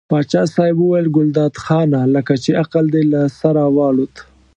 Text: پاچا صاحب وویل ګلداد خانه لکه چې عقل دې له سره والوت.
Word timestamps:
پاچا 0.11 0.43
صاحب 0.53 0.77
وویل 0.79 1.07
ګلداد 1.15 1.53
خانه 1.63 2.01
لکه 2.15 2.33
چې 2.43 2.51
عقل 2.61 2.85
دې 2.93 3.03
له 3.13 3.21
سره 3.39 3.63
والوت. 3.77 4.15